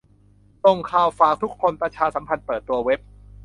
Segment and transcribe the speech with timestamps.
[0.63, 2.99] ส่งข่าวฝากทุกคนประชาสัมพันธ์เปิดตัวเว็บ